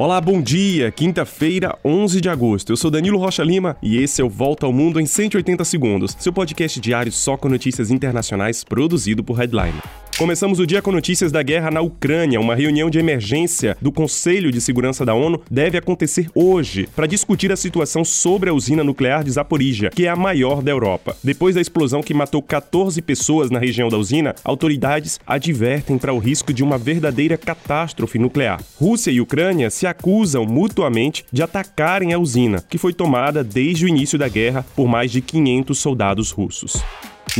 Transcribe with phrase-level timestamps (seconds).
[0.00, 0.90] Olá, bom dia.
[0.90, 2.72] Quinta-feira, 11 de agosto.
[2.72, 6.16] Eu sou Danilo Rocha Lima e esse é o Volta ao Mundo em 180 segundos,
[6.18, 9.78] seu podcast diário só com notícias internacionais produzido por Headline.
[10.20, 12.38] Começamos o dia com notícias da guerra na Ucrânia.
[12.38, 17.50] Uma reunião de emergência do Conselho de Segurança da ONU deve acontecer hoje para discutir
[17.50, 21.16] a situação sobre a usina nuclear de Zaporizhia, que é a maior da Europa.
[21.24, 26.18] Depois da explosão que matou 14 pessoas na região da usina, autoridades advertem para o
[26.18, 28.62] risco de uma verdadeira catástrofe nuclear.
[28.78, 33.88] Rússia e Ucrânia se acusam mutuamente de atacarem a usina, que foi tomada desde o
[33.88, 36.84] início da guerra por mais de 500 soldados russos.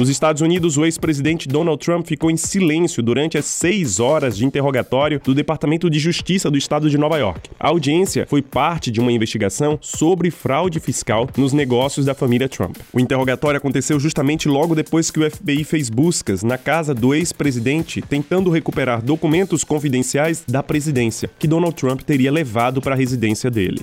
[0.00, 4.46] Nos Estados Unidos, o ex-presidente Donald Trump ficou em silêncio durante as seis horas de
[4.46, 7.50] interrogatório do Departamento de Justiça do Estado de Nova York.
[7.60, 12.78] A audiência foi parte de uma investigação sobre fraude fiscal nos negócios da família Trump.
[12.94, 18.00] O interrogatório aconteceu justamente logo depois que o FBI fez buscas na casa do ex-presidente,
[18.00, 23.82] tentando recuperar documentos confidenciais da presidência que Donald Trump teria levado para a residência dele.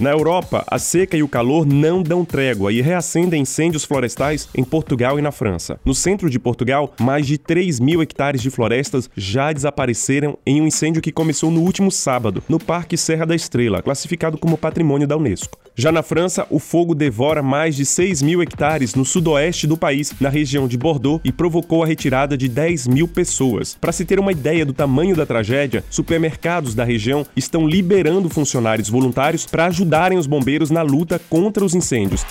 [0.00, 4.62] Na Europa, a seca e o calor não dão trégua e reacendem incêndios florestais em
[4.62, 5.80] Portugal e na França.
[5.84, 10.68] No centro de Portugal, mais de 3 mil hectares de florestas já desapareceram em um
[10.68, 15.16] incêndio que começou no último sábado, no Parque Serra da Estrela, classificado como patrimônio da
[15.16, 15.58] Unesco.
[15.80, 20.12] Já na França, o fogo devora mais de 6 mil hectares no sudoeste do país,
[20.20, 23.76] na região de Bordeaux, e provocou a retirada de 10 mil pessoas.
[23.80, 28.88] Para se ter uma ideia do tamanho da tragédia, supermercados da região estão liberando funcionários
[28.88, 32.26] voluntários para ajudarem os bombeiros na luta contra os incêndios.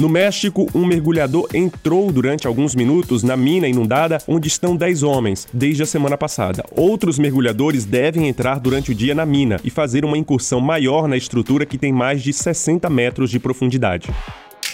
[0.00, 5.46] No México, um mergulhador entrou durante alguns minutos na mina inundada onde estão 10 homens,
[5.52, 6.64] desde a semana passada.
[6.74, 11.18] Outros mergulhadores devem entrar durante o dia na mina e fazer uma incursão maior na
[11.18, 14.08] estrutura que tem mais de 60 metros de profundidade.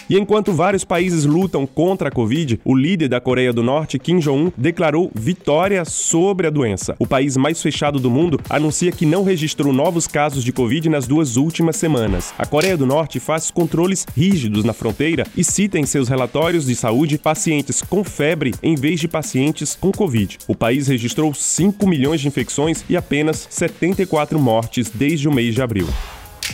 [0.09, 4.19] E enquanto vários países lutam contra a Covid, o líder da Coreia do Norte, Kim
[4.19, 6.95] Jong-un, declarou vitória sobre a doença.
[6.97, 11.07] O país mais fechado do mundo anuncia que não registrou novos casos de Covid nas
[11.07, 12.33] duas últimas semanas.
[12.37, 16.75] A Coreia do Norte faz controles rígidos na fronteira e cita em seus relatórios de
[16.75, 20.37] saúde pacientes com febre em vez de pacientes com Covid.
[20.47, 25.61] O país registrou 5 milhões de infecções e apenas 74 mortes desde o mês de
[25.61, 25.87] abril.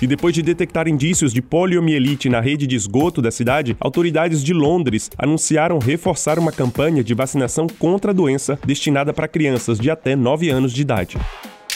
[0.02, 4.54] E depois de detectar indícios de poliomielite na rede de esgoto da cidade, autoridades de
[4.54, 10.16] Londres anunciaram reforçar uma campanha de vacinação contra a doença destinada para crianças de até
[10.16, 11.18] 9 anos de idade.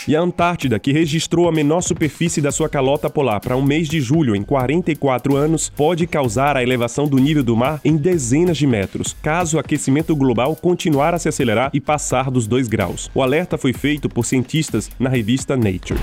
[0.08, 3.90] E a Antártida, que registrou a menor superfície da sua calota polar para um mês
[3.90, 8.58] de julho em 44 anos, pode causar a elevação do nível do mar em dezenas
[8.58, 13.12] de metros, caso o aquecimento global continuar a se acelerar e passar dos 2 graus.
[13.14, 16.00] O alerta foi feito por cientistas na revista Nature.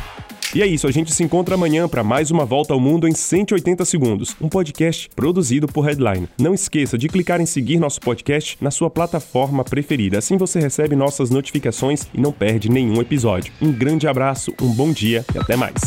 [0.54, 3.12] E é isso, a gente se encontra amanhã para mais uma volta ao mundo em
[3.12, 6.28] 180 segundos, um podcast produzido por Headline.
[6.38, 10.94] Não esqueça de clicar em seguir nosso podcast na sua plataforma preferida, assim você recebe
[10.94, 13.52] nossas notificações e não perde nenhum episódio.
[13.60, 15.82] Um grande abraço, um bom dia e até mais.